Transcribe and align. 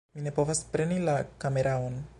Mi 0.15 0.21
ne 0.27 0.31
povas 0.37 0.61
preni 0.71 0.97
la 1.11 1.15
kameraon 1.45 2.05